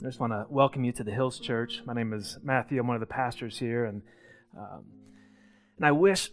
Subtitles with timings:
[0.00, 1.82] I just want to welcome you to the Hills Church.
[1.84, 2.78] My name is Matthew.
[2.78, 4.00] I'm one of the pastors here, and
[4.56, 4.84] um,
[5.76, 6.30] and I wish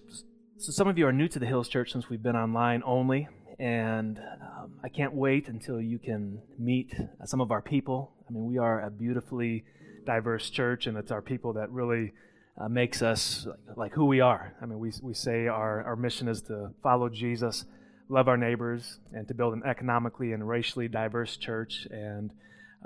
[0.57, 0.71] so.
[0.71, 4.19] Some of you are new to the Hills Church since we've been online only, and
[4.19, 6.93] um, I can't wait until you can meet
[7.25, 8.13] some of our people.
[8.29, 9.65] I mean, we are a beautifully
[10.05, 12.13] diverse church, and it's our people that really
[12.61, 14.53] uh, makes us like, like, who we are.
[14.61, 17.65] I mean, we we say our our mission is to follow Jesus,
[18.09, 22.29] love our neighbors, and to build an economically and racially diverse church, and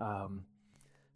[0.02, 0.46] um,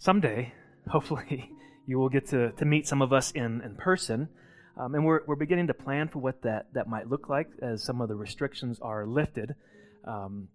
[0.03, 0.53] someday,
[0.89, 1.49] hopefully,
[1.87, 4.27] you will get to, to meet some of us in, in person.
[4.77, 7.83] Um, and we're, we're beginning to plan for what that, that might look like as
[7.83, 9.55] some of the restrictions are lifted.
[10.05, 10.49] Um,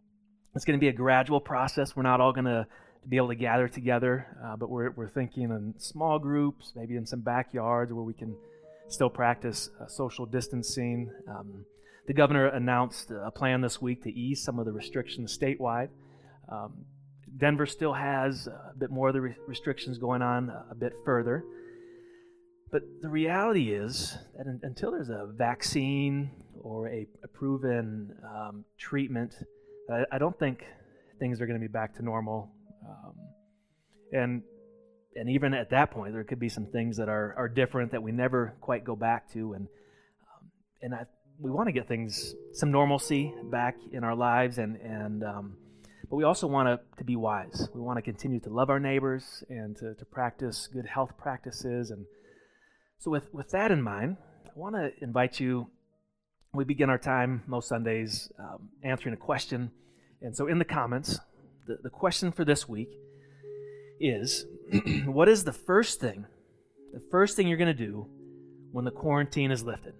[0.55, 1.95] it's going to be a gradual process.
[1.95, 2.67] We're not all going to
[3.09, 7.07] be able to gather together, uh, but we're, we're thinking in small groups, maybe in
[7.07, 8.37] some backyards where we can
[8.89, 11.11] still practice uh, social distancing.
[11.29, 11.65] Um,
[12.07, 15.89] the governor announced a plan this week to ease some of the restrictions statewide.
[16.51, 16.87] Um,
[17.37, 21.45] Denver still has a bit more of the re- restrictions going on a bit further.
[22.71, 26.31] But the reality is that in, until there's a vaccine
[26.61, 29.35] or a, a proven um, treatment,
[29.91, 30.65] I, I, don't think
[31.19, 32.51] things are going to be back to normal.
[32.87, 33.15] Um,
[34.13, 34.43] and
[35.15, 38.03] and even at that point, there could be some things that are, are different that
[38.03, 39.55] we never quite go back to.
[39.55, 40.51] And um,
[40.83, 41.07] and I,
[41.41, 45.57] we want to get things some normalcy back in our lives and and um,
[46.11, 47.69] but we also want to, to be wise.
[47.75, 51.91] We want to continue to love our neighbors and to, to practice good health practices.
[51.91, 52.07] And
[52.99, 55.69] so, with, with that in mind, I want to invite you.
[56.55, 59.71] We begin our time most Sundays um, answering a question.
[60.23, 61.21] And so, in the comments,
[61.67, 62.91] the, the question for this week
[64.01, 64.47] is
[65.05, 66.25] What is the first thing,
[66.93, 68.07] the first thing you're going to do
[68.73, 69.95] when the quarantine is lifted?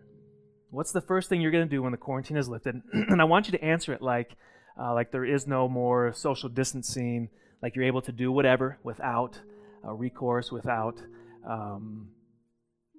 [0.71, 2.81] What's the first thing you're going to do when the quarantine is lifted?
[2.93, 4.37] and I want you to answer it like,
[4.81, 7.31] uh, like there is no more social distancing.
[7.63, 9.41] Like you're able to do whatever without
[9.85, 11.01] uh, recourse, without
[11.49, 12.09] um,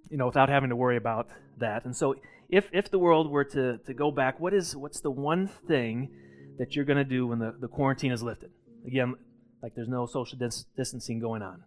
[0.10, 1.28] you know, without having to worry about
[1.60, 1.86] that.
[1.86, 2.16] And so,
[2.50, 6.10] if if the world were to to go back, what is what's the one thing
[6.58, 8.50] that you're going to do when the, the quarantine is lifted?
[8.86, 9.16] Again,
[9.62, 11.64] like there's no social dis- distancing going on.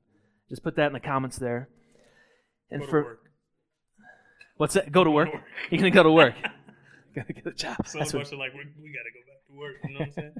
[0.48, 1.68] Just put that in the comments there.
[2.70, 3.20] And for work.
[4.56, 4.90] what's that?
[4.90, 5.28] Go to work.
[5.70, 6.34] You're gonna go to work.
[7.14, 7.86] gotta get a job.
[7.86, 9.76] So That's what, like we, we gotta go back to work.
[9.84, 10.34] You know what I'm saying?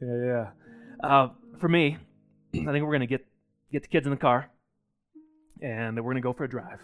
[0.22, 0.50] yeah,
[1.02, 1.08] yeah.
[1.08, 1.96] Uh, for me,
[2.54, 3.26] I think we're gonna get
[3.72, 4.50] get the kids in the car,
[5.60, 6.80] and we're gonna go for a drive,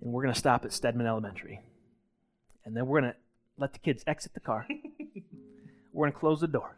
[0.00, 1.60] and we're gonna stop at Stedman Elementary,
[2.64, 3.14] and then we're gonna
[3.56, 4.66] let the kids exit the car.
[5.92, 6.76] we're gonna close the door.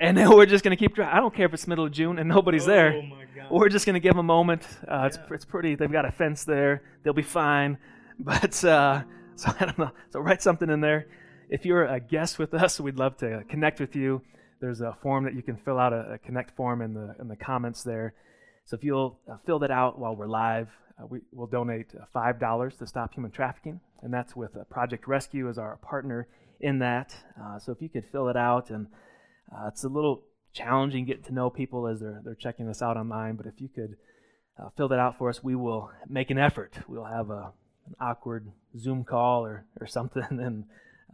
[0.00, 1.16] and then we're just to keep driving.
[1.16, 3.10] I don't care if it's middle of June and nobody's oh, there.
[3.50, 4.66] We're just to give them a moment.
[4.82, 5.06] Uh, yeah.
[5.06, 5.74] it's, it's pretty.
[5.74, 6.82] They've got a fence there.
[7.02, 7.78] They'll be fine.
[8.18, 9.02] But uh,
[9.38, 9.90] so I don't know.
[10.10, 11.06] So write something in there.
[11.48, 14.22] If you're a guest with us, we'd love to connect with you.
[14.60, 17.28] There's a form that you can fill out, a, a connect form in the in
[17.28, 18.14] the comments there.
[18.64, 20.68] So if you'll uh, fill that out while we're live,
[21.00, 24.64] uh, we will donate uh, five dollars to stop human trafficking, and that's with uh,
[24.64, 26.26] Project Rescue as our partner
[26.60, 27.14] in that.
[27.40, 28.88] Uh, so if you could fill it out, and
[29.54, 32.96] uh, it's a little challenging getting to know people as they're they're checking this out
[32.96, 33.96] online, but if you could
[34.76, 36.74] fill that out for us, we will make an effort.
[36.88, 37.52] We'll have a
[37.88, 40.64] an awkward Zoom call or, or something, and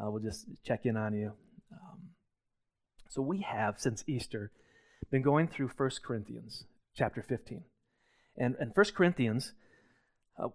[0.01, 1.33] uh, we'll just check in on you.
[1.73, 2.11] Um,
[3.09, 4.51] so we have, since Easter,
[5.11, 6.65] been going through 1 Corinthians
[6.97, 7.63] chapter 15.
[8.37, 9.53] And, and 1 Corinthians,
[10.43, 10.49] uh,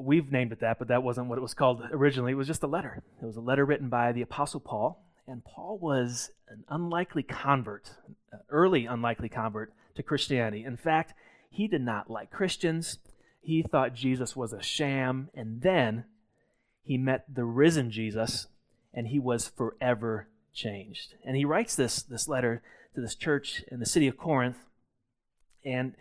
[0.00, 2.32] we've named it that, but that wasn't what it was called originally.
[2.32, 3.02] It was just a letter.
[3.20, 5.00] It was a letter written by the Apostle Paul.
[5.26, 7.90] And Paul was an unlikely convert,
[8.30, 10.64] an early unlikely convert to Christianity.
[10.64, 11.14] In fact,
[11.50, 12.98] he did not like Christians
[13.44, 16.04] he thought Jesus was a sham, and then
[16.82, 18.46] he met the risen Jesus,
[18.94, 21.14] and he was forever changed.
[21.24, 22.62] And he writes this, this letter
[22.94, 24.56] to this church in the city of Corinth,
[25.62, 25.94] and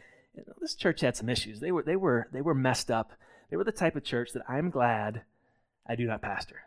[0.62, 1.60] this church had some issues.
[1.60, 3.12] They were, they were, they were messed up.
[3.50, 5.24] They were the type of church that I'm glad
[5.86, 6.64] I do not pastor.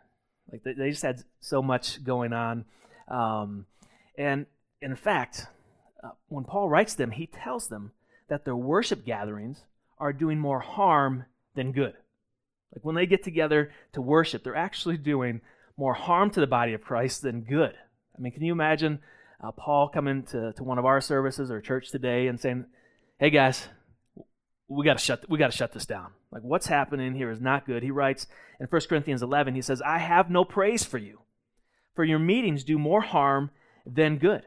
[0.51, 2.65] Like they, they just had so much going on,
[3.07, 3.65] um,
[4.15, 4.45] and
[4.79, 5.47] in fact,
[6.03, 7.93] uh, when Paul writes them, he tells them
[8.29, 9.63] that their worship gatherings
[9.99, 11.93] are doing more harm than good.
[12.73, 15.41] Like when they get together to worship, they're actually doing
[15.77, 17.73] more harm to the body of Christ than good.
[18.17, 18.99] I mean, can you imagine
[19.43, 22.65] uh, Paul coming to, to one of our services or church today and saying,
[23.19, 23.67] "Hey guys,
[24.67, 26.11] we got to shut we got to shut this down.
[26.31, 28.27] Like what's happening here is not good." He writes
[28.59, 31.21] in 1 Corinthians 11, he says, "I have no praise for you,
[31.95, 33.51] for your meetings do more harm
[33.85, 34.43] than good."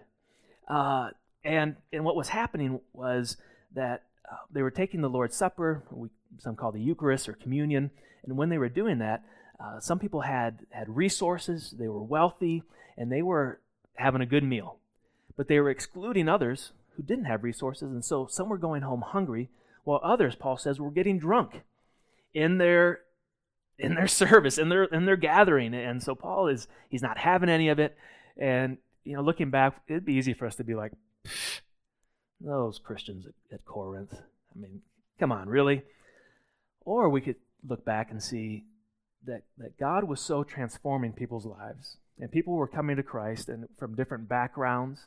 [0.69, 1.11] Uh,
[1.44, 3.37] and and what was happening was
[3.75, 7.90] that uh, they were taking the Lord's Supper, we, some call the Eucharist or communion,
[8.24, 9.24] and when they were doing that,
[9.58, 12.62] uh, some people had, had resources, they were wealthy,
[12.96, 13.60] and they were
[13.94, 14.78] having a good meal.
[15.36, 19.02] But they were excluding others who didn't have resources, and so some were going home
[19.02, 19.48] hungry,
[19.84, 21.62] while others, Paul says, were getting drunk
[22.34, 23.00] in their
[23.78, 25.74] in their service, in their in their gathering.
[25.74, 27.96] And so Paul is he's not having any of it.
[28.36, 30.92] And you know, looking back, it'd be easy for us to be like,
[32.40, 34.14] those Christians at, at Corinth.
[34.14, 34.82] I mean,
[35.19, 35.82] come on, really?
[36.84, 38.64] Or we could look back and see
[39.26, 41.98] that, that God was so transforming people's lives.
[42.19, 45.06] And people were coming to Christ and from different backgrounds.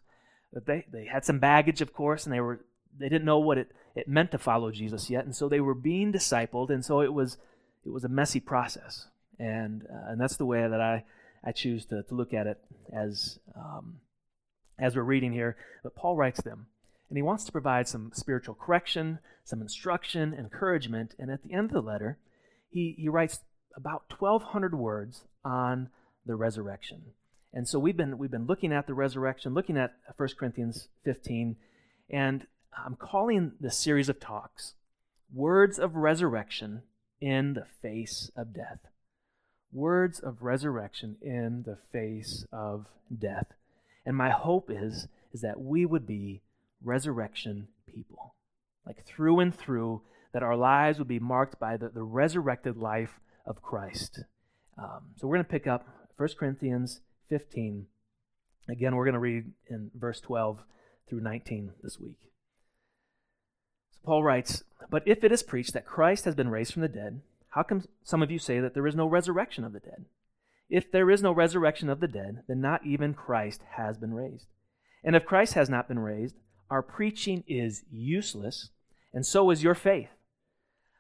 [0.51, 2.61] That they, they had some baggage, of course, and they were
[2.99, 5.25] they didn't know what it, it meant to follow Jesus yet.
[5.25, 7.37] And so they were being discipled, and so it was
[7.85, 9.07] it was a messy process.
[9.39, 11.03] And uh, and that's the way that I,
[11.43, 12.59] I choose to, to look at it
[12.95, 13.99] as um,
[14.77, 15.57] as we're reading here.
[15.81, 16.67] But Paul writes them
[17.09, 21.15] and he wants to provide some spiritual correction, some instruction, encouragement.
[21.19, 22.17] And at the end of the letter,
[22.69, 23.41] he, he writes
[23.75, 25.89] about 1,200 words on
[26.25, 27.01] the resurrection.
[27.53, 31.55] And so we've been, we've been looking at the resurrection, looking at 1 Corinthians 15,
[32.09, 34.73] and I'm calling this series of talks
[35.31, 36.83] Words of Resurrection
[37.21, 38.79] in the Face of Death.
[39.71, 43.47] Words of resurrection in the face of death.
[44.05, 46.41] And my hope is, is that we would be
[46.83, 48.35] resurrection people.
[48.85, 50.01] Like through and through,
[50.33, 54.23] that our lives would be marked by the, the resurrected life of Christ.
[54.77, 55.87] Um, so we're going to pick up
[56.17, 57.85] 1 Corinthians 15.
[58.69, 60.63] Again, we're going to read in verse 12
[61.07, 62.17] through 19 this week.
[63.91, 66.87] So Paul writes, But if it is preached that Christ has been raised from the
[66.87, 70.05] dead, how come some of you say that there is no resurrection of the dead?
[70.69, 74.47] If there is no resurrection of the dead, then not even Christ has been raised.
[75.03, 76.35] And if Christ has not been raised,
[76.73, 78.71] our preaching is useless,
[79.13, 80.09] and so is your faith.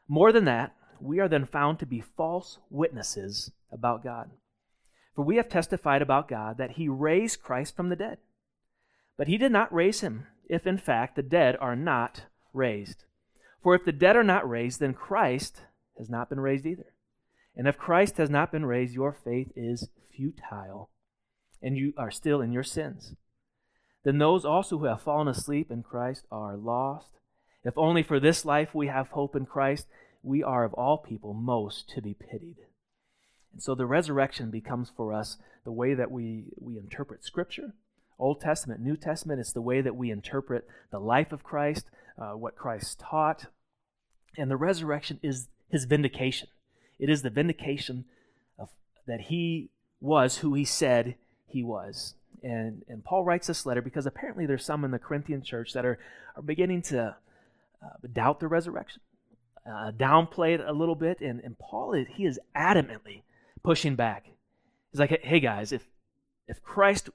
[0.07, 4.29] More than that, we are then found to be false witnesses about God.
[5.15, 8.19] For we have testified about God that he raised Christ from the dead.
[9.17, 13.05] But he did not raise him, if in fact the dead are not raised.
[13.63, 15.61] For if the dead are not raised, then Christ
[15.97, 16.93] has not been raised either.
[17.55, 20.91] And if Christ has not been raised, your faith is futile,
[21.63, 23.15] and you are still in your sins
[24.03, 27.07] then those also who have fallen asleep in Christ are lost.
[27.63, 29.87] If only for this life we have hope in Christ,
[30.21, 32.57] we are of all people most to be pitied.
[33.53, 37.73] And so the resurrection becomes for us the way that we, we interpret Scripture.
[38.19, 42.31] Old Testament, New Testament, it's the way that we interpret the life of Christ, uh,
[42.31, 43.45] what Christ taught.
[44.37, 46.49] And the resurrection is his vindication.
[46.99, 48.05] It is the vindication
[48.59, 48.69] of
[49.07, 51.15] that he was who he said
[51.47, 52.15] he was.
[52.43, 55.85] And, and Paul writes this letter because apparently there's some in the Corinthian church that
[55.85, 55.97] are,
[56.35, 57.15] are beginning to
[57.81, 59.01] uh, doubt the resurrection,
[59.65, 61.21] uh, downplay it a little bit.
[61.21, 63.21] And, and Paul, is, he is adamantly
[63.63, 64.25] pushing back.
[64.91, 65.87] He's like, hey guys, if,
[66.47, 67.09] if Christ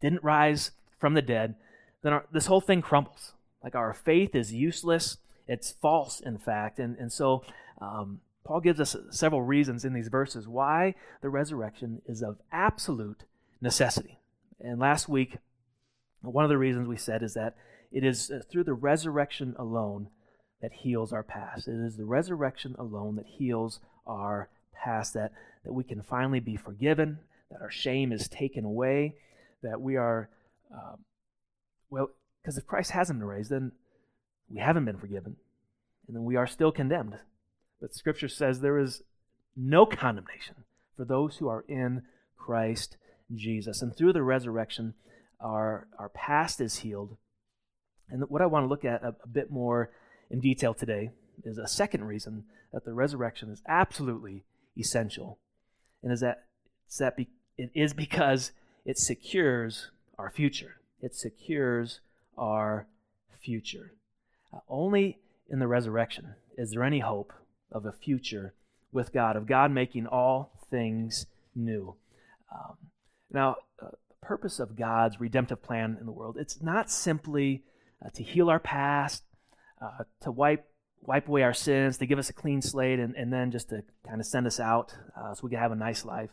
[0.00, 1.54] didn't rise from the dead,
[2.02, 3.32] then our, this whole thing crumbles.
[3.62, 5.18] Like our faith is useless.
[5.46, 6.78] It's false, in fact.
[6.78, 7.44] And, and so
[7.80, 13.24] um, Paul gives us several reasons in these verses why the resurrection is of absolute
[13.60, 14.19] necessity.
[14.60, 15.38] And last week,
[16.22, 17.56] one of the reasons we said is that
[17.90, 20.08] it is uh, through the resurrection alone
[20.60, 21.66] that heals our past.
[21.66, 25.32] It is the resurrection alone that heals our past, that,
[25.64, 27.18] that we can finally be forgiven,
[27.50, 29.14] that our shame is taken away,
[29.62, 30.28] that we are,
[30.74, 30.96] uh,
[31.88, 32.10] well,
[32.42, 33.72] because if Christ hasn't been raised, then
[34.48, 35.36] we haven't been forgiven,
[36.06, 37.16] and then we are still condemned.
[37.80, 39.02] But Scripture says there is
[39.56, 40.56] no condemnation
[40.96, 42.02] for those who are in
[42.36, 42.96] Christ
[43.34, 43.82] Jesus.
[43.82, 44.94] And through the resurrection,
[45.40, 47.16] our, our past is healed.
[48.08, 49.90] And what I want to look at a, a bit more
[50.30, 51.10] in detail today
[51.44, 54.44] is a second reason that the resurrection is absolutely
[54.76, 55.38] essential.
[56.02, 56.44] And is that,
[56.86, 58.52] it's that be, it is because
[58.84, 60.76] it secures our future.
[61.00, 62.00] It secures
[62.36, 62.86] our
[63.40, 63.92] future.
[64.52, 65.18] Uh, only
[65.48, 67.32] in the resurrection is there any hope
[67.72, 68.54] of a future
[68.92, 71.94] with God, of God making all things new.
[72.52, 72.76] Um,
[73.32, 77.64] now, uh, the purpose of God's redemptive plan in the world, it's not simply
[78.04, 79.24] uh, to heal our past,
[79.80, 80.66] uh, to wipe
[81.02, 83.82] wipe away our sins, to give us a clean slate, and, and then just to
[84.06, 86.30] kind of send us out uh, so we can have a nice life.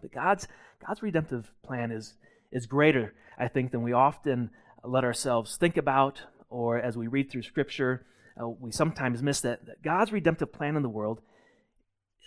[0.00, 0.46] But God's
[0.86, 2.14] God's redemptive plan is
[2.52, 4.50] is greater, I think, than we often
[4.84, 8.06] let ourselves think about, or as we read through Scripture,
[8.40, 11.20] uh, we sometimes miss that, that God's redemptive plan in the world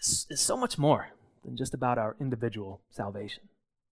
[0.02, 1.10] is, is so much more
[1.46, 3.44] than just about our individual salvation.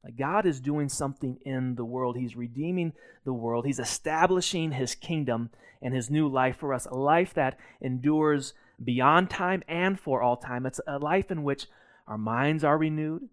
[0.03, 2.17] Like God is doing something in the world.
[2.17, 2.93] He's redeeming
[3.25, 3.65] the world.
[3.65, 5.49] He's establishing his kingdom
[5.81, 10.37] and his new life for us, a life that endures beyond time and for all
[10.37, 10.65] time.
[10.65, 11.67] It's a life in which
[12.07, 13.27] our minds are renewed,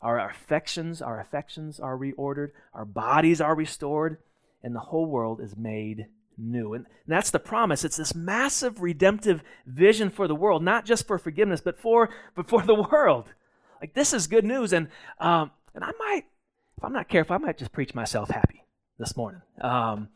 [0.00, 4.18] our affections, our affections are reordered, our bodies are restored.
[4.64, 6.06] and the whole world is made
[6.38, 6.72] new.
[6.74, 7.84] And that's the promise.
[7.84, 12.48] It's this massive redemptive vision for the world, not just for forgiveness, but for, but
[12.48, 13.26] for the world.
[13.80, 14.72] Like, this is good news.
[14.72, 14.88] And,
[15.18, 16.24] um, and I might,
[16.76, 18.64] if I'm not careful, I might just preach myself happy
[18.98, 19.42] this morning.
[19.60, 20.08] Um,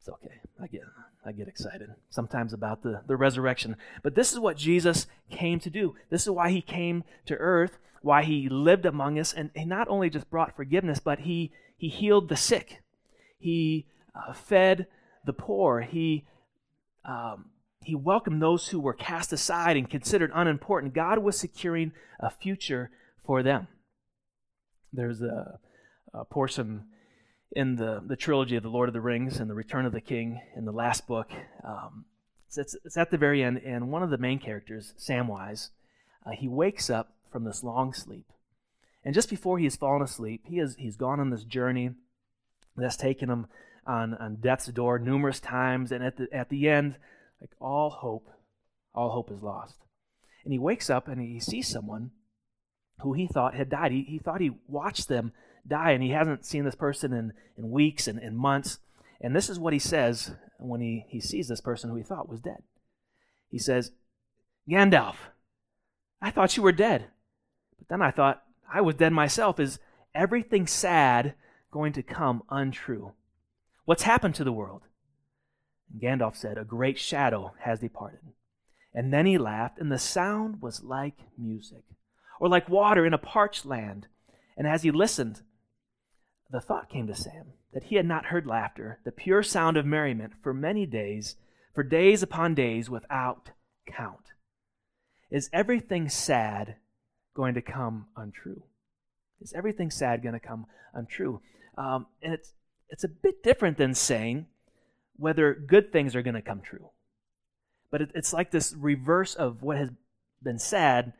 [0.00, 0.40] it's okay.
[0.62, 0.82] I get,
[1.24, 3.76] I get excited sometimes about the, the resurrection.
[4.02, 5.94] But this is what Jesus came to do.
[6.10, 9.32] This is why he came to earth, why he lived among us.
[9.32, 12.82] And he not only just brought forgiveness, but he, he healed the sick.
[13.38, 14.86] He uh, fed
[15.24, 15.82] the poor.
[15.82, 16.24] He,
[17.04, 17.46] um,
[17.82, 20.94] he welcomed those who were cast aside and considered unimportant.
[20.94, 22.90] God was securing a future
[23.26, 23.68] for them.
[24.92, 25.58] There's a,
[26.14, 26.84] a portion
[27.52, 30.00] in the, the trilogy of The Lord of the Rings and The Return of the
[30.00, 31.30] King in the last book.
[31.64, 32.06] Um,
[32.46, 35.70] it's, it's, at the very end, and one of the main characters, Samwise,
[36.24, 38.26] uh, he wakes up from this long sleep.
[39.04, 41.90] And just before he has fallen asleep, he has, he's gone on this journey
[42.76, 43.46] that's taken him
[43.86, 45.92] on, on death's door numerous times.
[45.92, 46.96] And at the, at the end,
[47.40, 48.28] like all hope,
[48.94, 49.76] all hope is lost.
[50.44, 52.10] And he wakes up and he sees someone
[53.00, 53.92] who he thought had died.
[53.92, 55.32] He, he thought he watched them
[55.66, 58.78] die, and he hasn't seen this person in, in weeks and, and months.
[59.20, 62.28] And this is what he says when he, he sees this person who he thought
[62.28, 62.62] was dead.
[63.50, 63.92] He says,
[64.68, 65.16] Gandalf,
[66.20, 67.06] I thought you were dead.
[67.78, 69.60] But then I thought I was dead myself.
[69.60, 69.78] Is
[70.14, 71.34] everything sad
[71.70, 73.12] going to come untrue?
[73.84, 74.82] What's happened to the world?
[75.92, 78.20] And Gandalf said, A great shadow has departed.
[78.92, 81.84] And then he laughed, and the sound was like music,
[82.40, 84.06] or like water in a parched land.
[84.56, 85.42] And as he listened,
[86.50, 89.84] the thought came to Sam that he had not heard laughter, the pure sound of
[89.84, 91.36] merriment, for many days,
[91.74, 93.50] for days upon days without
[93.86, 94.32] count.
[95.30, 96.76] Is everything sad
[97.34, 98.62] going to come untrue?
[99.42, 101.42] Is everything sad going to come untrue?
[101.76, 102.54] Um, and it's
[102.88, 104.46] it's a bit different than saying
[105.16, 106.90] whether good things are going to come true.
[107.90, 109.90] But it, it's like this reverse of what has
[110.42, 111.12] been said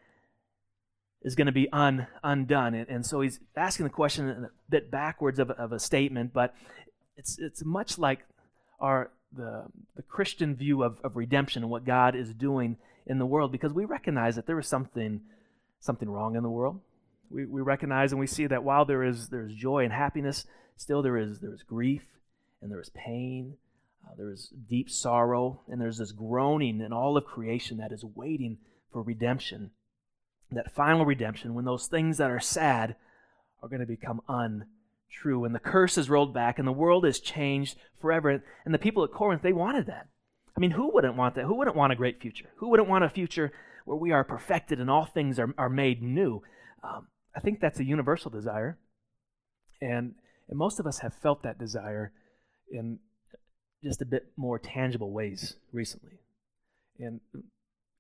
[1.27, 2.75] is going to be un, undone.
[2.75, 6.55] And, and, so he's asking the question a bit backwards of, of a statement, but
[7.17, 8.21] it's, it's much like
[8.79, 9.65] our, the,
[9.97, 12.77] the Christian view of, of redemption and what God is doing
[13.09, 15.21] in the world because we recognize that there is something,
[15.81, 16.81] something wrong in the world.
[17.29, 20.47] We, we recognize and we see that while there is, there is joy and happiness,
[20.77, 22.05] still there is, there is grief
[22.63, 23.57] and there is pain.
[24.07, 28.05] Uh, there is deep sorrow, and there's this groaning in all of creation that is
[28.05, 28.57] waiting
[28.93, 29.73] for redemption.
[30.53, 32.97] That final redemption, when those things that are sad
[33.63, 37.21] are going to become untrue, and the curse is rolled back, and the world is
[37.21, 38.43] changed forever.
[38.65, 40.09] And the people at Corinth, they wanted that.
[40.57, 41.45] I mean, who wouldn't want that?
[41.45, 42.47] Who wouldn't want a great future?
[42.57, 43.53] Who wouldn't want a future
[43.85, 46.43] where we are perfected and all things are, are made new?
[46.83, 48.79] Um, I think that's a universal desire.
[49.81, 50.15] And
[50.49, 52.13] and most of us have felt that desire
[52.71, 52.99] in
[53.83, 56.21] just a bit more tangible ways recently.
[56.99, 57.21] And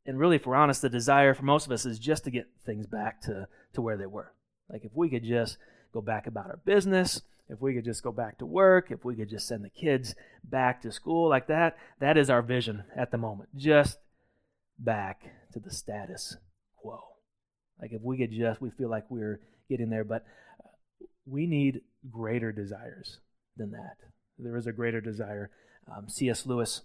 [0.06, 2.48] and really, if we're honest, the desire for most of us is just to get
[2.64, 4.32] things back to, to where they were.
[4.70, 5.58] Like if we could just
[5.92, 9.14] go back about our business, if we could just go back to work, if we
[9.14, 13.10] could just send the kids back to school like that, that is our vision at
[13.10, 13.50] the moment.
[13.56, 13.98] Just
[14.78, 15.22] back
[15.52, 16.36] to the status
[16.76, 17.00] quo.
[17.80, 20.24] Like if we could just, we feel like we're getting there, but
[21.24, 23.18] we need greater desires
[23.56, 23.96] than that.
[24.38, 25.50] There is a greater desire.
[25.90, 26.46] Um, C.S.
[26.46, 26.82] Lewis,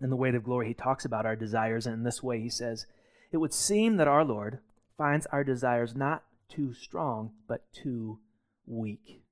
[0.00, 2.48] in The Weight of Glory, he talks about our desires, and in this way he
[2.48, 2.86] says,
[3.32, 4.58] It would seem that our Lord
[4.96, 8.18] finds our desires not too strong, but too
[8.66, 9.22] weak.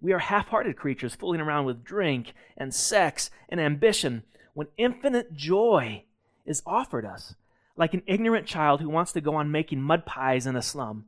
[0.00, 4.22] We are half hearted creatures fooling around with drink and sex and ambition
[4.54, 6.04] when infinite joy
[6.46, 7.34] is offered us,
[7.76, 11.06] like an ignorant child who wants to go on making mud pies in a slum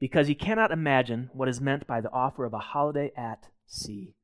[0.00, 4.14] because he cannot imagine what is meant by the offer of a holiday at sea.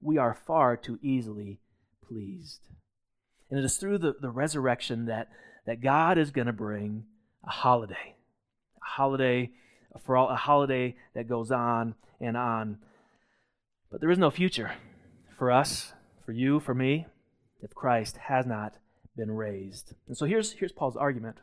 [0.00, 1.60] We are far too easily
[2.06, 2.68] pleased.
[3.50, 5.28] And it is through the, the resurrection that,
[5.66, 7.04] that God is going to bring
[7.44, 8.14] a holiday.
[8.76, 9.50] A holiday
[10.04, 12.78] for all, a holiday that goes on and on.
[13.90, 14.72] But there is no future
[15.36, 15.92] for us,
[16.24, 17.06] for you, for me,
[17.60, 18.74] if Christ has not
[19.16, 19.94] been raised.
[20.06, 21.38] And so here's, here's Paul's argument.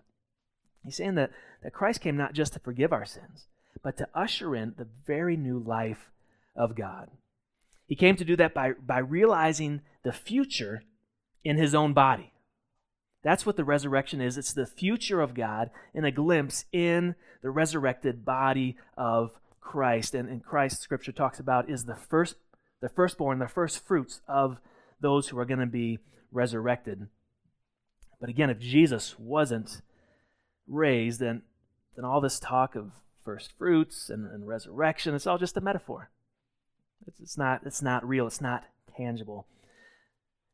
[0.85, 1.31] He's saying that,
[1.63, 3.47] that Christ came not just to forgive our sins,
[3.83, 6.09] but to usher in the very new life
[6.55, 7.09] of God.
[7.87, 10.83] He came to do that by, by realizing the future
[11.43, 12.33] in his own body.
[13.23, 14.37] That's what the resurrection is.
[14.37, 20.13] It's the future of God in a glimpse in the resurrected body of Christ.
[20.13, 22.35] And, and Christ, Scripture talks about, is the first,
[22.81, 24.59] the firstborn, the first fruits of
[25.01, 25.99] those who are going to be
[26.31, 27.07] resurrected.
[28.19, 29.81] But again, if Jesus wasn't
[30.67, 31.41] raised, then,
[31.95, 32.91] then all this talk of
[33.23, 36.09] first fruits and, and resurrection, it's all just a metaphor.
[37.05, 38.63] It's, it's, not, it's not real, it's not
[38.95, 39.47] tangible.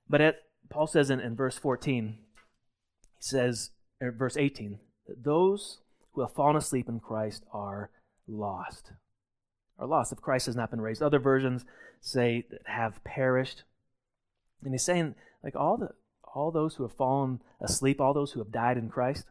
[0.10, 0.36] But at,
[0.70, 2.17] Paul says in, in verse 14, he
[3.20, 5.79] says, or verse 18, that those
[6.13, 7.89] who have fallen asleep in Christ are
[8.27, 8.91] lost.
[9.77, 11.01] Are lost if Christ has not been raised.
[11.01, 11.65] Other versions
[12.01, 13.63] say that have perished.
[14.63, 15.89] And he's saying, like all the
[16.36, 19.25] all those who have fallen asleep, all those who have died in Christ,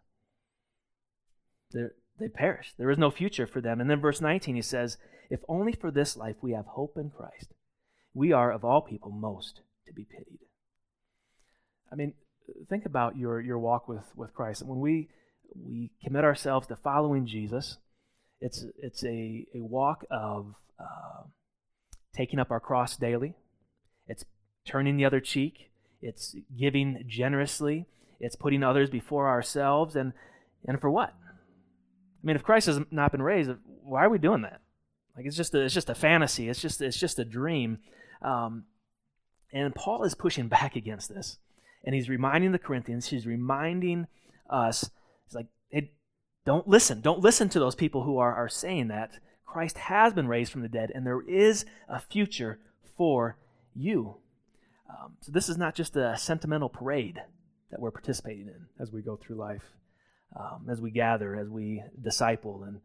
[1.72, 2.74] they perish.
[2.78, 3.80] There is no future for them.
[3.80, 4.98] And then verse 19 he says,
[5.30, 7.54] If only for this life we have hope in Christ,
[8.14, 10.38] we are of all people most to be pitied.
[11.92, 12.14] I mean,
[12.68, 14.64] think about your, your walk with, with Christ.
[14.64, 15.08] When we
[15.54, 17.76] we commit ourselves to following Jesus,
[18.40, 21.24] it's, it's a, a walk of uh,
[22.16, 23.34] taking up our cross daily,
[24.06, 24.24] it's
[24.66, 25.70] turning the other cheek,
[26.00, 27.86] it's giving generously,
[28.18, 29.94] it's putting others before ourselves.
[29.94, 30.14] And,
[30.66, 31.10] and for what?
[31.10, 33.50] I mean, if Christ has not been raised,
[33.82, 34.60] why are we doing that?
[35.16, 36.48] Like it's just a, it's just a fantasy.
[36.48, 37.78] It's just it's just a dream.
[38.22, 38.64] Um,
[39.52, 41.38] and Paul is pushing back against this,
[41.84, 43.08] and he's reminding the Corinthians.
[43.08, 44.06] He's reminding
[44.48, 44.90] us.
[45.26, 45.92] He's like, hey,
[46.44, 47.00] don't listen.
[47.00, 50.62] Don't listen to those people who are are saying that Christ has been raised from
[50.62, 52.58] the dead, and there is a future
[52.96, 53.36] for
[53.74, 54.16] you.
[54.88, 57.20] Um, so this is not just a sentimental parade
[57.70, 59.62] that we're participating in as we go through life
[60.38, 62.64] um, as we gather, as we disciple.
[62.64, 62.80] And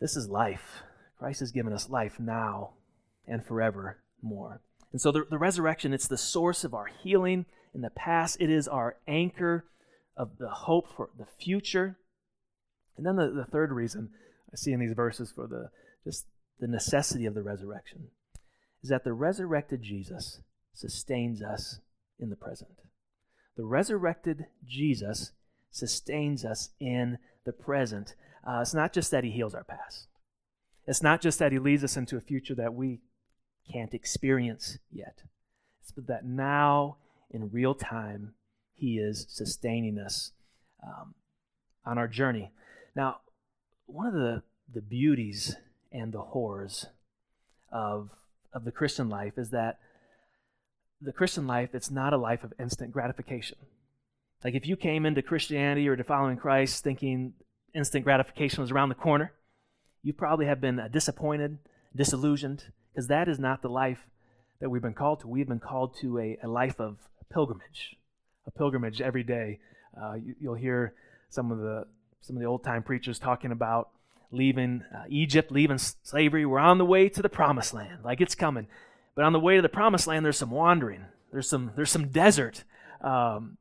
[0.00, 0.82] this is life.
[1.18, 2.74] Christ has given us life now
[3.26, 4.62] and forevermore.
[4.92, 8.50] And so the, the resurrection, it's the source of our healing in the past, it
[8.50, 9.66] is our anchor
[10.16, 11.98] of the hope for the future.
[12.96, 14.10] And then the, the third reason
[14.52, 15.70] I see in these verses for the
[16.04, 16.26] just
[16.58, 18.08] the necessity of the resurrection
[18.82, 20.40] is that the resurrected Jesus
[20.72, 21.80] sustains us
[22.18, 22.80] in the present.
[23.56, 25.32] The resurrected Jesus
[25.70, 28.14] sustains us in the present.
[28.46, 30.08] Uh, it's not just that He heals our past,
[30.86, 33.00] it's not just that He leads us into a future that we
[33.70, 35.22] can't experience yet.
[35.82, 36.96] It's that now,
[37.30, 38.34] in real time,
[38.74, 40.32] He is sustaining us
[40.82, 41.14] um,
[41.84, 42.52] on our journey.
[42.94, 43.20] Now,
[43.86, 45.56] one of the, the beauties
[45.92, 46.86] and the horrors
[47.72, 48.10] of,
[48.52, 49.78] of the Christian life is that
[51.00, 53.58] the Christian life, it's not a life of instant gratification.
[54.44, 57.34] Like if you came into Christianity or to following Christ thinking
[57.74, 59.32] instant gratification was around the corner,
[60.02, 61.58] you probably have been uh, disappointed,
[61.94, 64.08] disillusioned, because that is not the life
[64.60, 65.28] that we've been called to.
[65.28, 66.98] We've been called to a, a life of
[67.32, 67.96] pilgrimage,
[68.46, 69.58] a pilgrimage every day.
[70.00, 70.94] Uh, you, will hear
[71.28, 71.86] some of the
[72.20, 73.88] some of the old time preachers talking about
[74.30, 76.44] leaving uh, Egypt, leaving slavery.
[76.44, 78.66] We're on the way to the promised land, like it's coming.
[79.14, 81.06] But on the way to the promised land, there's some wandering.
[81.32, 82.64] There's some there's some desert.
[83.00, 83.56] Um,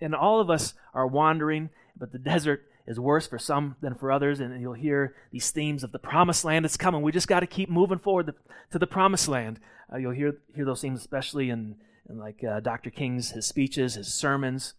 [0.00, 4.12] and all of us are wandering, but the desert is worse for some than for
[4.12, 4.40] others.
[4.40, 7.02] And you'll hear these themes of the promised land that's coming.
[7.02, 8.32] We just got to keep moving forward
[8.70, 9.58] to the promised land.
[9.92, 11.76] Uh, you'll hear, hear those themes, especially in,
[12.08, 12.90] in like uh, Dr.
[12.90, 14.74] King's his speeches, his sermons.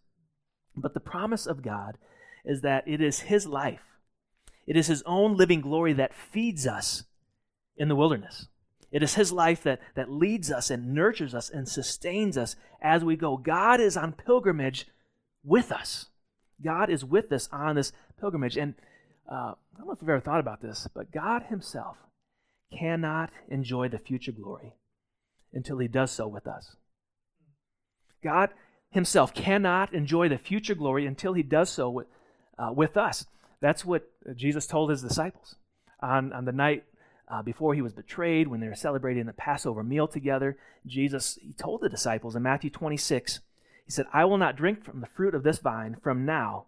[0.75, 1.97] But the promise of God
[2.45, 3.97] is that it is his life,
[4.65, 7.03] it is his own living glory that feeds us
[7.77, 8.47] in the wilderness.
[8.91, 13.03] It is His life that, that leads us and nurtures us and sustains us as
[13.03, 13.37] we go.
[13.37, 14.87] God is on pilgrimage
[15.43, 16.07] with us.
[16.63, 18.57] God is with us on this pilgrimage.
[18.57, 18.75] And
[19.29, 21.97] uh, I don't know if you've ever thought about this, but God Himself
[22.71, 24.73] cannot enjoy the future glory
[25.53, 26.75] until He does so with us.
[28.23, 28.49] God
[28.89, 32.07] Himself cannot enjoy the future glory until He does so with,
[32.57, 33.25] uh, with us.
[33.61, 35.55] That's what Jesus told His disciples
[36.01, 36.83] on, on the night
[37.27, 40.57] uh, before He was betrayed, when they were celebrating the Passover meal together.
[40.85, 43.41] Jesus, He told the disciples in Matthew 26,
[43.87, 46.65] he said, I will not drink from the fruit of this vine from now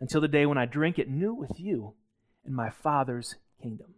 [0.00, 1.94] until the day when I drink it new with you
[2.44, 3.94] in my Father's kingdom.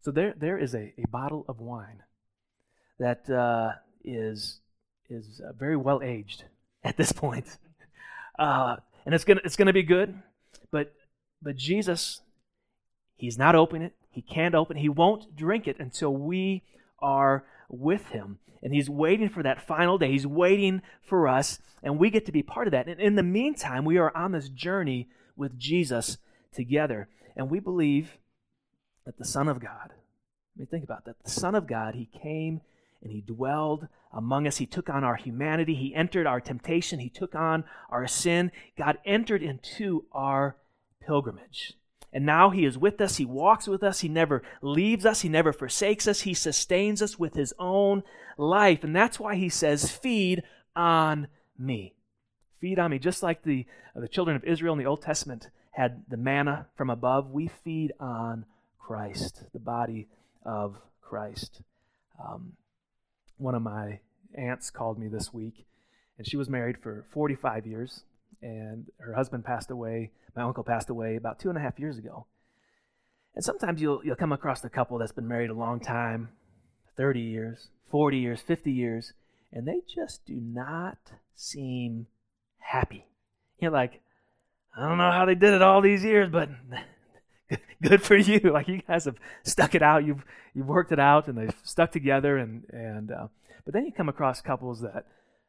[0.00, 2.04] So there, there is a, a bottle of wine
[3.00, 3.72] that uh,
[4.04, 4.60] is
[5.08, 6.44] is uh, very well aged
[6.84, 7.58] at this point,
[8.38, 10.14] uh, and it's gonna it's gonna be good.
[10.70, 10.92] But
[11.42, 12.20] but Jesus,
[13.16, 13.94] he's not opening it.
[14.10, 14.76] He can't open.
[14.76, 16.62] He won't drink it until we
[17.00, 20.10] are with him and he's waiting for that final day.
[20.10, 22.88] He's waiting for us, and we get to be part of that.
[22.88, 26.16] And in the meantime, we are on this journey with Jesus
[26.52, 27.08] together.
[27.36, 28.12] And we believe
[29.04, 31.22] that the Son of God, I mean, think about that.
[31.22, 32.62] The Son of God, he came
[33.04, 34.56] and he dwelled among us.
[34.56, 35.74] He took on our humanity.
[35.74, 36.98] He entered our temptation.
[36.98, 38.50] He took on our sin.
[38.76, 40.56] God entered into our
[41.06, 41.74] pilgrimage.
[42.12, 43.16] And now he is with us.
[43.16, 44.00] He walks with us.
[44.00, 45.20] He never leaves us.
[45.20, 46.22] He never forsakes us.
[46.22, 48.02] He sustains us with his own
[48.38, 48.84] life.
[48.84, 50.42] And that's why he says, Feed
[50.74, 51.26] on
[51.58, 51.94] me.
[52.60, 52.98] Feed on me.
[52.98, 56.68] Just like the, uh, the children of Israel in the Old Testament had the manna
[56.76, 58.46] from above, we feed on
[58.78, 60.06] Christ, the body
[60.44, 61.62] of Christ.
[62.24, 62.52] Um,
[63.38, 64.00] one of my
[64.36, 65.66] aunts called me this week,
[66.18, 68.02] and she was married for 45 years,
[68.42, 70.10] and her husband passed away.
[70.36, 72.26] My uncle passed away about two and a half years ago.
[73.34, 76.28] And sometimes you'll, you'll come across a couple that's been married a long time
[76.96, 79.12] 30 years, 40 years, 50 years,
[79.52, 80.98] and they just do not
[81.34, 82.06] seem
[82.58, 83.06] happy.
[83.58, 84.00] You're like,
[84.76, 86.48] I don't know how they did it all these years, but
[87.82, 88.40] good for you.
[88.52, 90.04] Like you guys have stuck it out.
[90.04, 92.36] You've you've worked it out, and they've stuck together.
[92.36, 93.28] And and uh,
[93.64, 95.06] but then you come across couples that,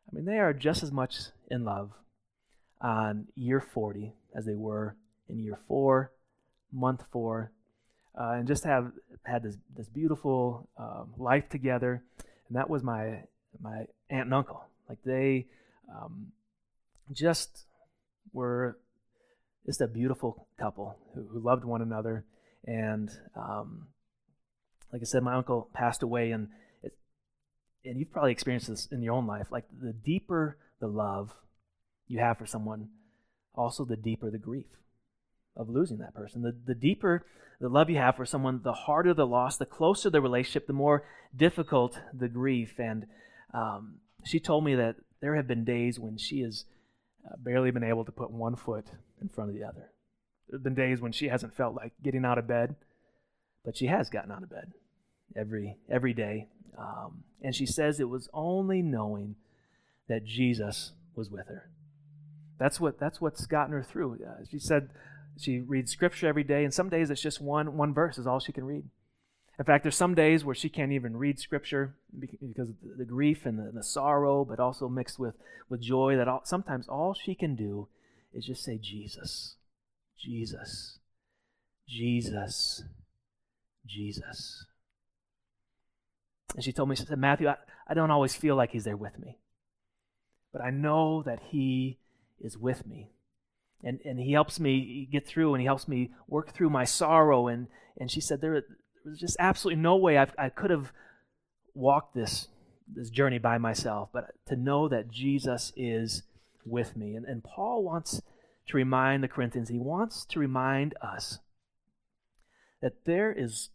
[0.10, 1.18] I mean, they are just as much
[1.50, 1.92] in love
[2.82, 4.96] on year 40 as they were
[5.30, 6.12] in year four,
[6.72, 7.52] month four,
[8.20, 8.92] uh, and just have
[9.24, 12.04] had this this beautiful um, life together.
[12.48, 13.24] And that was my
[13.62, 14.64] my aunt and uncle.
[14.88, 15.48] Like they
[15.90, 16.32] um,
[17.12, 17.66] just
[18.34, 18.78] were
[19.66, 22.26] just a beautiful couple who, who loved one another.
[22.66, 23.88] And um,
[24.92, 26.50] like I said, my uncle passed away, and
[26.84, 26.94] it,
[27.84, 29.48] and you've probably experienced this in your own life.
[29.52, 31.32] Like the deeper the love
[32.08, 32.90] you have for someone,
[33.54, 34.68] also the deeper the grief
[35.56, 36.42] of losing that person.
[36.42, 37.26] The, the deeper
[37.60, 40.74] the love you have for someone, the harder the loss, the closer the relationship, the
[40.74, 42.80] more difficult the grief.
[42.80, 43.06] And
[43.54, 46.66] um, she told me that there have been days when she has
[47.26, 48.86] uh, barely been able to put one foot
[49.22, 49.92] in front of the other.
[50.48, 52.76] There have been days when she hasn't felt like getting out of bed,
[53.64, 54.74] but she has gotten out of bed
[55.36, 56.48] every every day.
[56.78, 59.36] Um, and she says it was only knowing
[60.08, 61.70] that Jesus was with her.
[62.60, 64.20] That's what that's what's gotten her through.
[64.26, 64.90] Uh, she said
[65.38, 68.40] she reads scripture every day, and some days it's just one one verse is all
[68.40, 68.84] she can read.
[69.58, 73.46] In fact, there's some days where she can't even read scripture because of the grief
[73.46, 75.36] and the, the sorrow, but also mixed with,
[75.70, 76.18] with joy.
[76.18, 77.88] That all, sometimes all she can do
[78.36, 79.56] is just say, Jesus,
[80.20, 81.00] Jesus,
[81.88, 82.84] Jesus,
[83.88, 84.66] Jesus.
[86.54, 87.56] And she told me, she said, Matthew, I,
[87.88, 89.40] I don't always feel like he's there with me,
[90.52, 92.00] but I know that he
[92.40, 93.12] is with me
[93.84, 97.48] and, and he helps me get through and he helps me work through my sorrow.
[97.48, 97.68] And,
[97.98, 98.64] and she said, there
[99.06, 100.92] was just absolutely no way I've, I could have
[101.74, 102.48] walked this,
[102.94, 106.24] this journey by myself, but to know that Jesus is
[106.66, 107.16] with me.
[107.16, 108.22] And, and Paul wants
[108.68, 111.40] to remind the Corinthians, he wants to remind us
[112.82, 113.70] that there is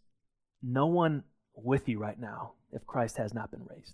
[0.61, 1.23] no one
[1.55, 3.93] with you right now if Christ has not been raised.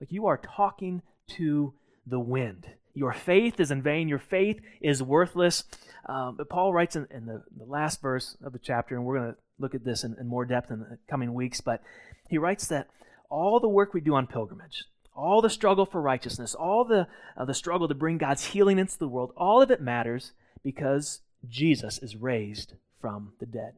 [0.00, 1.02] Like you are talking
[1.36, 1.74] to
[2.06, 2.66] the wind.
[2.94, 4.08] Your faith is in vain.
[4.08, 5.64] Your faith is worthless.
[6.06, 9.18] Um, but Paul writes in, in the, the, last verse of the chapter, and we're
[9.18, 11.82] going to look at this in, in more depth in the coming weeks, but
[12.28, 12.88] he writes that
[13.28, 14.84] all the work we do on pilgrimage,
[15.20, 17.06] all the struggle for righteousness, all the,
[17.36, 21.20] uh, the struggle to bring God's healing into the world, all of it matters because
[21.48, 23.74] Jesus is raised from the dead.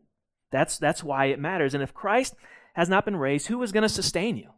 [0.50, 1.74] That's, that's why it matters.
[1.74, 2.34] And if Christ
[2.74, 4.50] has not been raised, who is going to sustain you?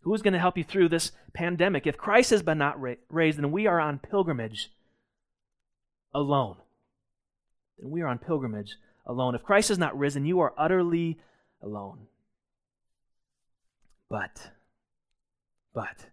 [0.00, 1.86] Who is going to help you through this pandemic?
[1.86, 4.70] If Christ has been not ra- raised, then we are on pilgrimage
[6.14, 6.56] alone.
[7.78, 9.34] Then we are on pilgrimage alone.
[9.34, 11.18] If Christ has not risen, you are utterly
[11.62, 12.06] alone.
[14.08, 14.50] But,
[15.76, 16.06] but,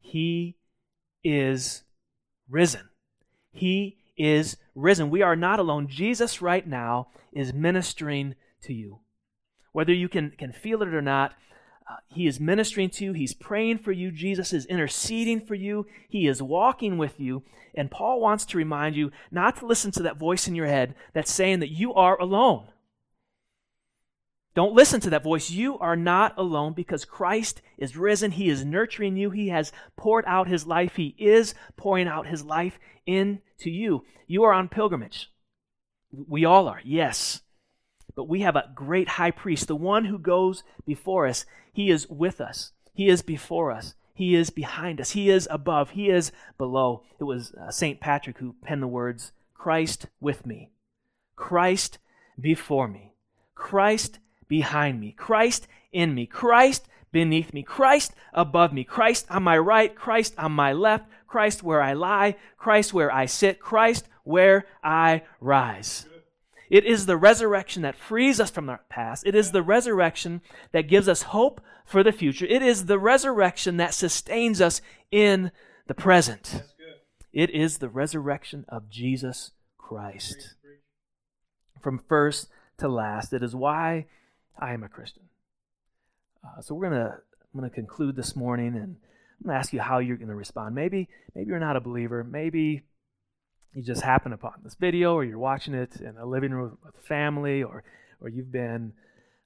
[0.00, 0.56] He
[1.22, 1.84] is
[2.48, 2.88] risen.
[3.52, 5.10] He is risen.
[5.10, 5.86] We are not alone.
[5.88, 9.00] Jesus, right now, is ministering to you.
[9.72, 11.34] Whether you can, can feel it or not,
[11.88, 13.12] uh, he is ministering to you.
[13.12, 14.10] He's praying for you.
[14.10, 15.86] Jesus is interceding for you.
[16.08, 17.42] He is walking with you.
[17.74, 20.94] And Paul wants to remind you not to listen to that voice in your head
[21.12, 22.68] that's saying that you are alone.
[24.56, 25.50] Don't listen to that voice.
[25.50, 28.30] You are not alone because Christ is risen.
[28.30, 29.28] He is nurturing you.
[29.28, 30.96] He has poured out his life.
[30.96, 34.06] He is pouring out his life into you.
[34.26, 35.30] You are on pilgrimage.
[36.10, 37.42] We all are, yes.
[38.14, 41.44] But we have a great high priest, the one who goes before us.
[41.70, 45.90] He is with us, He is before us, He is behind us, He is above,
[45.90, 47.02] He is below.
[47.20, 48.00] It was uh, St.
[48.00, 50.70] Patrick who penned the words Christ with me,
[51.36, 51.98] Christ
[52.40, 53.12] before me,
[53.54, 59.56] Christ behind me, Christ in me, Christ beneath me, Christ above me, Christ on my
[59.56, 64.66] right, Christ on my left, Christ where I lie, Christ where I sit, Christ where
[64.82, 66.06] I rise.
[66.68, 69.24] It is the resurrection that frees us from our past.
[69.26, 70.40] It is the resurrection
[70.72, 72.46] that gives us hope for the future.
[72.46, 74.80] It is the resurrection that sustains us
[75.10, 75.52] in
[75.86, 76.62] the present.
[77.32, 80.54] It is the resurrection of Jesus Christ.
[81.80, 83.32] From first to last.
[83.32, 84.06] It is why
[84.58, 85.24] I am a Christian.
[86.44, 87.18] Uh, so we're gonna
[87.54, 88.96] I'm gonna conclude this morning, and
[89.40, 90.74] I'm gonna ask you how you're gonna respond.
[90.74, 92.24] Maybe maybe you're not a believer.
[92.24, 92.82] Maybe
[93.72, 96.96] you just happen upon this video or you're watching it in a living room with
[97.06, 97.84] family or,
[98.20, 98.94] or you've been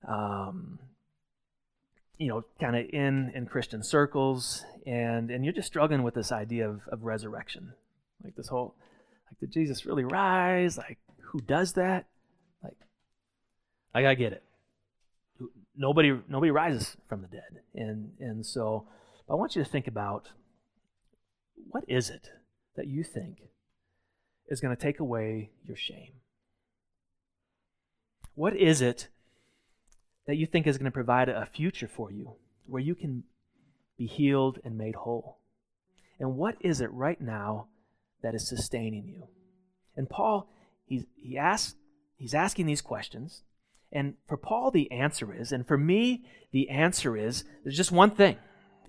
[0.06, 0.78] um,
[2.18, 6.32] you know, kind of in in Christian circles, and and you're just struggling with this
[6.32, 7.72] idea of, of resurrection,
[8.22, 8.74] like this whole,
[9.30, 10.76] like, did Jesus really rise?
[10.76, 12.06] Like, who does that?
[12.62, 12.76] Like,
[13.94, 14.44] like I get it.
[15.76, 18.86] Nobody nobody rises from the dead, and and so
[19.28, 20.28] I want you to think about
[21.70, 22.30] what is it
[22.76, 23.38] that you think
[24.48, 26.12] is going to take away your shame?
[28.34, 29.08] What is it
[30.26, 32.32] that you think is going to provide a future for you
[32.66, 33.24] where you can
[33.96, 35.38] be healed and made whole?
[36.18, 37.66] And what is it right now
[38.22, 39.28] that is sustaining you?
[39.96, 40.48] And Paul,
[40.86, 41.74] he's, he asks,
[42.16, 43.42] he's asking these questions.
[43.92, 48.10] And for Paul, the answer is, and for me, the answer is there's just one
[48.12, 48.36] thing,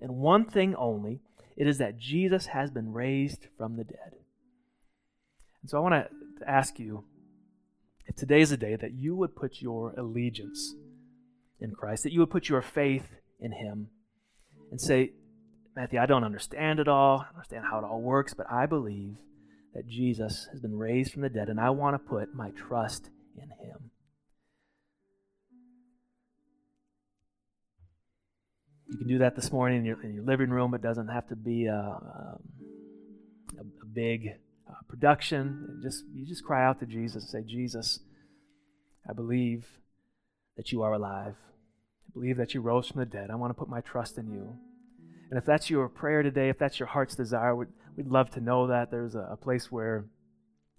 [0.02, 1.22] and one thing only.
[1.58, 4.14] It is that Jesus has been raised from the dead.
[5.62, 7.04] And so I want to ask you
[8.08, 10.74] if today is a day that you would put your allegiance
[11.60, 13.90] in Christ, that you would put your faith in Him
[14.72, 15.12] and say,
[15.76, 18.66] Matthew, I don't understand it all, I don't understand how it all works, but I
[18.66, 19.18] believe
[19.74, 23.10] that Jesus has been raised from the dead, and I want to put my trust
[23.38, 23.90] in Him.
[29.02, 30.76] Can do that this morning in your, in your living room.
[30.76, 32.40] It doesn't have to be a, um,
[33.58, 34.28] a, a big
[34.70, 35.82] uh, production.
[35.82, 38.00] Just you just cry out to Jesus and say, Jesus,
[39.10, 39.66] I believe
[40.56, 41.34] that you are alive.
[41.36, 43.32] I believe that you rose from the dead.
[43.32, 44.56] I want to put my trust in you.
[45.32, 48.40] And if that's your prayer today, if that's your heart's desire, we'd, we'd love to
[48.40, 48.92] know that.
[48.92, 50.06] There's a, a place where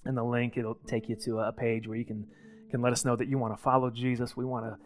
[0.06, 2.26] in the link it'll take you to a page where you can
[2.70, 4.36] can let us know that you want to follow Jesus.
[4.36, 4.78] We want to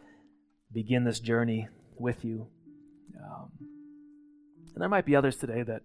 [0.72, 1.68] begin this journey
[1.99, 2.49] with you.
[3.22, 3.50] Um,
[4.74, 5.82] and there might be others today that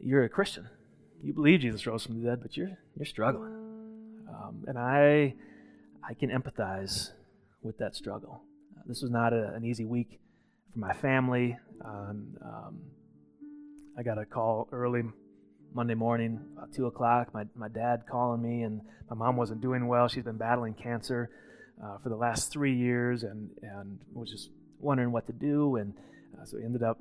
[0.00, 0.68] you're a Christian
[1.22, 3.52] you believe Jesus rose from the dead, but you're you're struggling.
[4.28, 5.34] Um, and I
[6.08, 7.10] I can empathize
[7.62, 8.42] with that struggle.
[8.76, 10.20] Uh, this was not a, an easy week
[10.72, 11.56] for my family.
[11.84, 12.80] Um, um,
[13.98, 15.02] I got a call early
[15.74, 17.34] Monday morning, about two o'clock.
[17.34, 20.08] My my dad calling me, and my mom wasn't doing well.
[20.08, 21.30] She's been battling cancer
[21.82, 25.76] uh, for the last three years, and and was just wondering what to do.
[25.76, 25.94] And
[26.36, 26.98] uh, so we ended up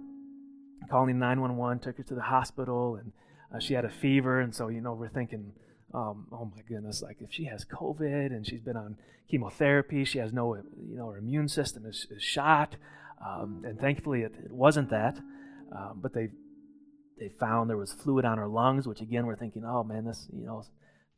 [0.89, 3.11] calling 911, took her to the hospital, and
[3.53, 5.53] uh, she had a fever, and so you know we're thinking,
[5.93, 8.97] um, oh my goodness, like if she has COVID and she's been on
[9.29, 12.75] chemotherapy, she has no, you know, her immune system is, is shot.
[13.25, 15.17] Um, and thankfully, it, it wasn't that.
[15.71, 16.29] Um, but they
[17.19, 20.27] they found there was fluid on her lungs, which again we're thinking, oh man, this
[20.31, 20.63] you know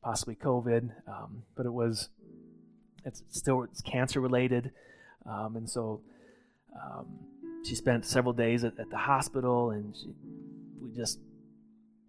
[0.04, 0.90] possibly COVID.
[1.08, 2.10] Um, but it was
[3.06, 4.72] it's still it's cancer related,
[5.26, 6.02] um, and so
[6.76, 7.08] um,
[7.66, 10.14] she spent several days at, at the hospital, and she,
[10.82, 11.20] we just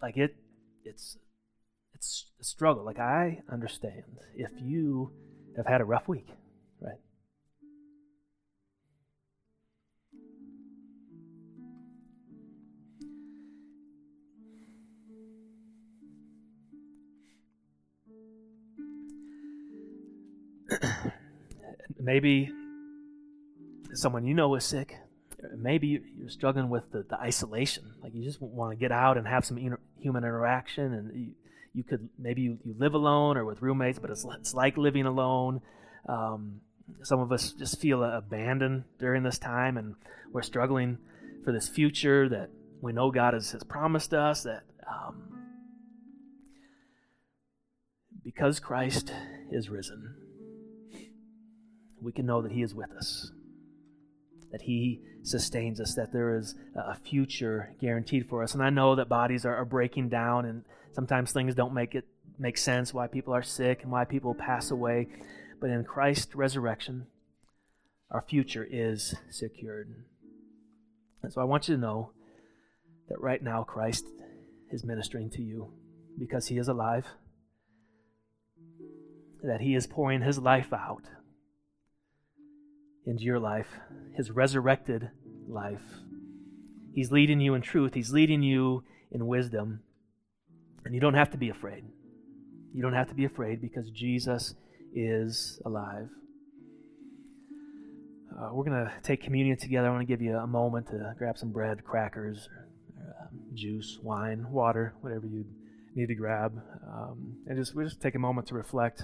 [0.02, 0.36] like it
[0.84, 1.18] it's
[1.94, 2.84] it's a struggle.
[2.84, 4.04] Like i understand
[4.36, 5.12] if you
[5.56, 6.28] have had a rough week
[6.80, 6.98] right?
[22.00, 22.50] Maybe
[23.92, 24.96] someone you know is sick
[25.62, 27.94] maybe you're struggling with the, the isolation.
[28.02, 31.32] Like you just want to get out and have some inter- human interaction, and you,
[31.72, 35.06] you could maybe you, you, live alone or with roommates, but it's, it's like living
[35.06, 35.60] alone.
[36.08, 36.60] Um,
[37.02, 39.94] some of us just feel abandoned during this time, and
[40.32, 40.98] we're struggling
[41.44, 44.42] for this future that we know God has, has promised us.
[44.42, 45.22] That um,
[48.24, 49.12] because Christ
[49.50, 50.14] is risen,
[52.02, 53.30] we can know that He is with us
[54.52, 58.54] that He sustains us, that there is a future guaranteed for us.
[58.54, 62.06] And I know that bodies are, are breaking down, and sometimes things don't make it
[62.38, 65.06] make sense why people are sick and why people pass away.
[65.60, 67.06] But in Christ's resurrection,
[68.10, 69.94] our future is secured.
[71.22, 72.12] And so I want you to know
[73.08, 74.06] that right now Christ
[74.72, 75.72] is ministering to you
[76.18, 77.06] because he is alive,
[79.42, 81.02] that he is pouring his life out
[83.10, 83.66] into your life,
[84.14, 85.10] his resurrected
[85.48, 85.82] life.
[86.94, 89.80] He's leading you in truth, he's leading you in wisdom.
[90.84, 91.84] And you don't have to be afraid.
[92.72, 94.54] You don't have to be afraid because Jesus
[94.94, 96.08] is alive.
[98.32, 99.88] Uh, we're going to take communion together.
[99.88, 102.68] I want to give you a moment to grab some bread, crackers, or,
[103.02, 105.44] uh, juice, wine, water, whatever you
[105.96, 106.52] need to grab,
[106.86, 109.02] um, and just we just take a moment to reflect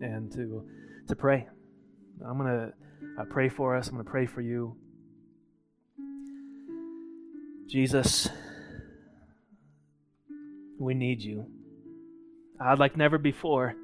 [0.00, 0.66] and to
[1.06, 1.46] to pray.
[2.26, 2.72] I'm going to
[3.20, 3.88] uh, pray for us.
[3.88, 4.76] I'm going to pray for you.
[7.68, 8.28] Jesus,
[10.78, 11.46] we need you.
[12.60, 13.74] I'd like never before.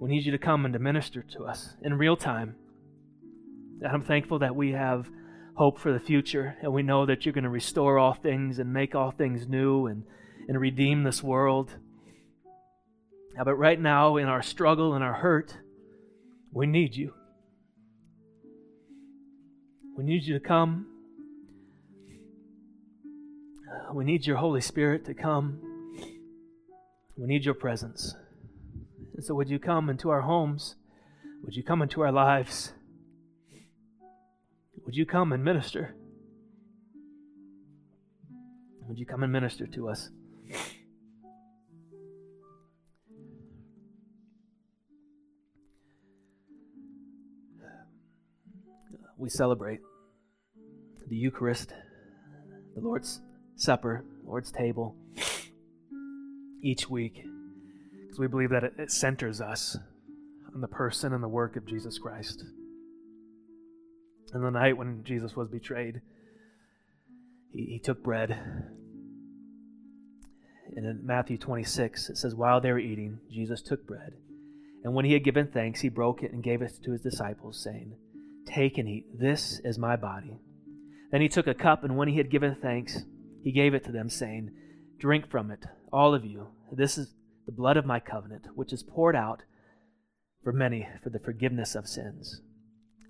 [0.00, 2.54] We need you to come and to minister to us in real time.
[3.80, 5.08] And I'm thankful that we have
[5.54, 8.72] hope for the future, and we know that you're going to restore all things and
[8.72, 10.04] make all things new and,
[10.48, 11.74] and redeem this world.
[13.34, 15.56] Yeah, but right now, in our struggle and our hurt,
[16.52, 17.12] we need you.
[19.96, 20.86] We need you to come.
[23.92, 25.60] We need your Holy Spirit to come.
[27.16, 28.14] We need your presence.
[29.14, 30.76] And so, would you come into our homes?
[31.44, 32.72] Would you come into our lives?
[34.84, 35.94] Would you come and minister?
[38.86, 40.10] Would you come and minister to us?
[49.18, 49.80] We celebrate
[51.08, 51.72] the Eucharist,
[52.74, 53.20] the Lord's
[53.56, 54.94] Supper, Lord's table
[56.62, 57.24] each week
[58.18, 59.76] because we believe that it, it centers us
[60.54, 62.44] on the person and the work of Jesus Christ.
[64.32, 66.00] And the night when Jesus was betrayed,
[67.52, 68.30] he, he took bread.
[70.76, 74.12] And in Matthew 26, it says, While they were eating, Jesus took bread.
[74.84, 77.62] And when he had given thanks, he broke it and gave it to his disciples,
[77.62, 77.94] saying,
[78.48, 79.18] Take and eat.
[79.18, 80.38] This is my body.
[81.12, 83.04] Then he took a cup, and when he had given thanks,
[83.42, 84.50] he gave it to them, saying,
[84.98, 86.48] Drink from it, all of you.
[86.72, 87.14] This is
[87.46, 89.42] the blood of my covenant, which is poured out
[90.42, 92.40] for many for the forgiveness of sins.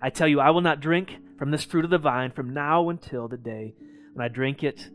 [0.01, 2.89] I tell you, I will not drink from this fruit of the vine from now
[2.89, 3.75] until the day
[4.13, 4.89] when I drink it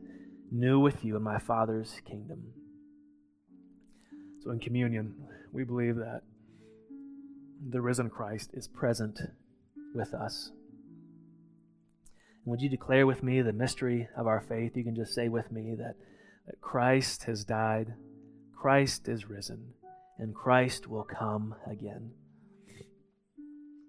[0.51, 2.53] new with you in my Father's kingdom.
[4.43, 5.15] So in communion,
[5.53, 6.23] we believe that
[7.71, 9.21] the risen Christ is present
[9.95, 10.51] with us.
[12.45, 14.77] And would you declare with me the mystery of our faith?
[14.77, 15.95] You can just say with me that,
[16.47, 17.95] that Christ has died,
[18.53, 19.75] Christ is risen,
[20.19, 22.13] and Christ will come again.